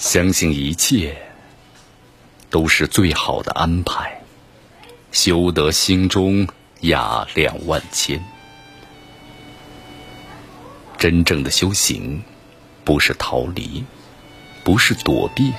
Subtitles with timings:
[0.00, 1.14] 相信一切
[2.48, 4.22] 都是最好的安排，
[5.12, 6.48] 修得心中
[6.80, 8.24] 雅量万千。
[10.96, 12.22] 真正的修行，
[12.82, 13.84] 不是逃离，
[14.64, 15.52] 不是躲避，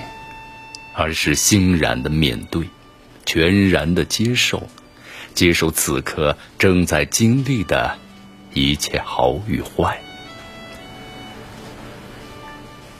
[0.92, 2.68] 而是欣然的面对，
[3.24, 4.68] 全然的接受，
[5.34, 7.96] 接受此刻正在经历的
[8.52, 10.02] 一切好与坏。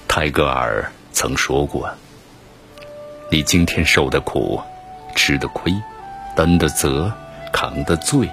[0.06, 0.92] 泰戈尔。
[1.12, 1.88] 曾说过
[3.30, 4.60] ：“你今天受的苦、
[5.14, 5.72] 吃的亏、
[6.34, 7.12] 担的责、
[7.52, 8.28] 扛的罪、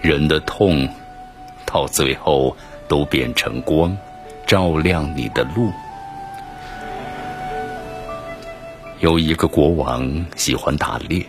[0.00, 0.88] 忍的痛，
[1.66, 2.56] 到最后
[2.86, 3.96] 都变成光，
[4.46, 5.72] 照亮你的路。”
[9.00, 11.24] 有一个国王喜欢打猎，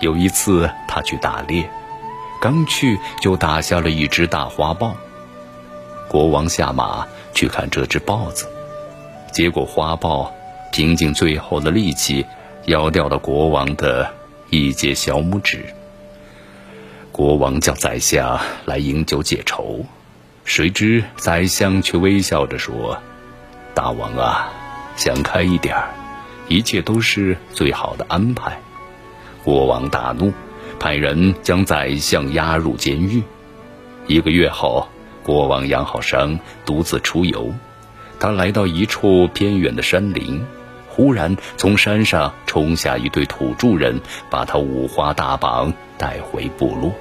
[0.00, 1.68] 有一次他去打猎，
[2.40, 4.94] 刚去就打下了一只大花豹。
[6.08, 8.46] 国王下马去看这只豹子。
[9.32, 10.32] 结果花豹
[10.72, 12.26] 凭尽最后的力气，
[12.66, 14.12] 咬掉了国王的
[14.50, 15.64] 一截小拇指。
[17.10, 19.86] 国王叫宰相来饮酒解愁，
[20.44, 22.98] 谁知宰相却微笑着说
[23.74, 24.52] ：“大王啊，
[24.96, 25.88] 想开一点儿，
[26.48, 28.58] 一切都是最好的安排。”
[29.42, 30.30] 国王大怒，
[30.78, 33.22] 派人将宰相押入监狱。
[34.06, 34.86] 一个月后，
[35.22, 37.50] 国王养好伤，独自出游。
[38.22, 40.46] 他来到一处偏远的山林，
[40.88, 46.92] 忽然从山上冲下一对土著人，把他五花大绑带回部落。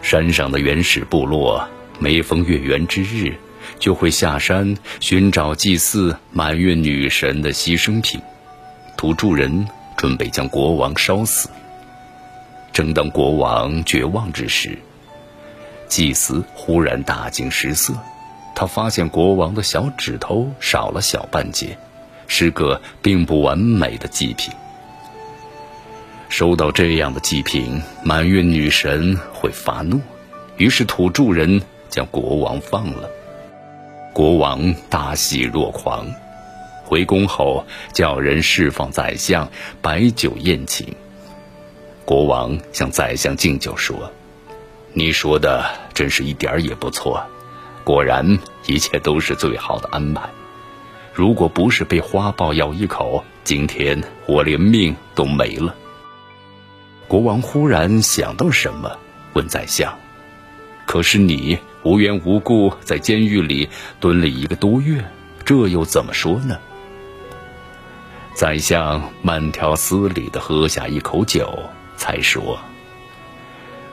[0.00, 3.34] 山上的原始部落每逢月圆之日，
[3.80, 8.20] 就会下山寻找祭祀满月女神的牺牲品。
[8.96, 11.48] 土著人准备将国王烧死。
[12.72, 14.78] 正当国王绝望之时，
[15.88, 17.92] 祭司忽然大惊失色。
[18.56, 21.76] 他发现国王的小指头少了小半截，
[22.26, 24.50] 是个并不完美的祭品。
[26.30, 30.00] 收到这样的祭品，满月女神会发怒，
[30.56, 33.10] 于是土著人将国王放了。
[34.14, 36.06] 国王大喜若狂，
[36.82, 39.50] 回宫后叫人释放宰相，
[39.82, 40.96] 摆酒宴请。
[42.06, 44.10] 国王向宰相敬酒说
[44.94, 45.62] ：“你说的
[45.92, 47.22] 真是一点儿也不错。”
[47.86, 48.36] 果然，
[48.66, 50.28] 一切都是最好的安排。
[51.14, 55.72] 如果不是被花豹咬一口，今天我连命都没了。
[57.06, 58.90] 国王忽然想到什么，
[59.34, 59.96] 问宰相
[60.84, 63.68] ：“可是你无缘无故在监狱里
[64.00, 65.04] 蹲了一个多月，
[65.44, 66.58] 这又怎么说呢？”
[68.34, 71.56] 宰相慢条斯理的喝下一口酒，
[71.96, 72.58] 才说：“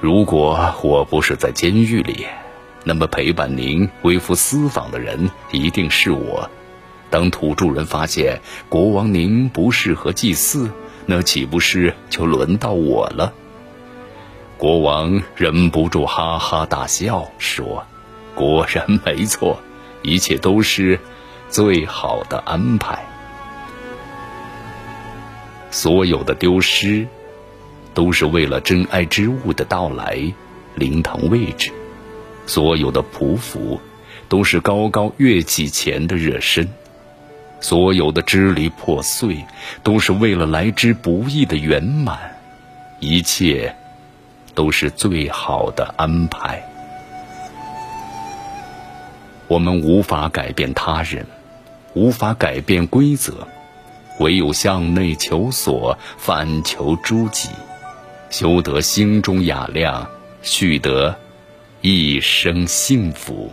[0.01, 2.25] 如果我不是在监狱里。”
[2.83, 6.49] 那么陪伴您微服私访的人一定是我。
[7.09, 10.71] 当土著人发现国王您不适合祭祀，
[11.05, 13.33] 那岂不是就轮到我了？
[14.57, 17.85] 国王忍不住哈哈大笑，说
[18.33, 19.59] ：“果然没错，
[20.01, 20.99] 一切都是
[21.49, 23.05] 最好的安排。
[25.69, 27.07] 所有的丢失，
[27.93, 30.33] 都是为了真爱之物的到来，
[30.75, 31.71] 灵堂位置。”
[32.45, 33.79] 所有的匍匐，
[34.27, 36.65] 都是高高跃起前的热身；
[37.59, 39.45] 所有的支离破碎，
[39.81, 42.17] 都是为了来之不易的圆满。
[42.99, 43.75] 一切，
[44.53, 46.63] 都是最好的安排。
[49.47, 51.25] 我们无法改变他人，
[51.93, 53.47] 无法改变规则，
[54.19, 57.49] 唯有向内求索，反求诸己，
[58.29, 60.07] 修得心中雅量，
[60.41, 61.17] 蓄得。
[61.85, 63.51] 一生幸福。